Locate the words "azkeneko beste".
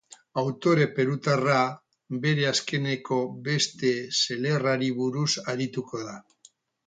2.53-3.93